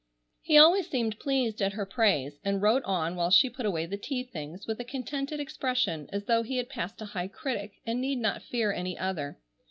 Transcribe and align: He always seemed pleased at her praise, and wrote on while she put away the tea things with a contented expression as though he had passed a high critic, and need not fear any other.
He 0.41 0.57
always 0.57 0.89
seemed 0.89 1.19
pleased 1.19 1.61
at 1.61 1.73
her 1.73 1.85
praise, 1.85 2.39
and 2.43 2.59
wrote 2.59 2.81
on 2.85 3.15
while 3.15 3.29
she 3.29 3.51
put 3.51 3.67
away 3.67 3.85
the 3.85 3.99
tea 3.99 4.23
things 4.23 4.65
with 4.65 4.79
a 4.79 4.83
contented 4.83 5.39
expression 5.39 6.09
as 6.11 6.25
though 6.25 6.41
he 6.41 6.57
had 6.57 6.69
passed 6.69 6.99
a 7.03 7.05
high 7.05 7.27
critic, 7.27 7.73
and 7.85 8.01
need 8.01 8.17
not 8.17 8.41
fear 8.41 8.73
any 8.73 8.97
other. 8.97 9.37